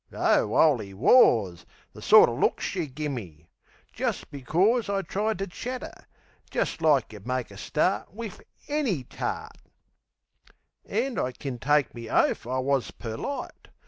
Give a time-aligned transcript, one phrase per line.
[0.13, 1.63] Oh, 'oly wars!
[1.93, 3.47] The sorter look she gimme!
[3.93, 6.07] Jest becors I tried to chat 'er,
[6.79, 9.55] like you'd make a start Wiv ANY tart.
[10.85, 13.67] An' I kin take me oaf I wus perlite.